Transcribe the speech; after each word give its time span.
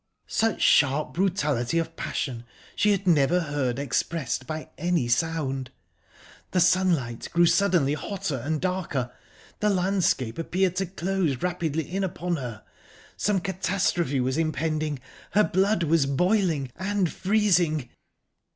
Such 0.25 0.63
sharp 0.63 1.13
brutality 1.13 1.77
of 1.77 1.95
passion 1.95 2.43
she 2.75 2.89
had 2.89 3.05
never 3.05 3.39
heard 3.39 3.77
expressed 3.77 4.47
by 4.47 4.69
any 4.75 5.07
sound...The 5.07 6.59
sunlight 6.59 7.29
grew 7.31 7.45
suddenly 7.45 7.93
hotter 7.93 8.37
and 8.43 8.59
darker, 8.59 9.11
the 9.59 9.69
landscape 9.69 10.39
appeared 10.39 10.75
to 10.77 10.87
close 10.87 11.43
rapidly 11.43 11.83
in 11.87 12.03
upon 12.03 12.37
her, 12.37 12.63
some 13.15 13.39
catastrophe 13.41 14.19
was 14.19 14.39
impending; 14.39 14.97
her 15.33 15.43
blood 15.43 15.83
was 15.83 16.07
boiling 16.07 16.71
and 16.77 17.13
freezing... 17.13 17.89